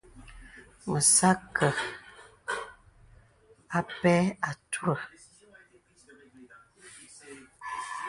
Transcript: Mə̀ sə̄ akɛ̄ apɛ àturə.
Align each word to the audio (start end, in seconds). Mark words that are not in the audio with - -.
Mə̀ 0.89 1.03
sə̄ 1.15 1.31
akɛ̄ 1.35 1.71
apɛ 3.79 4.13
àturə. 4.49 4.95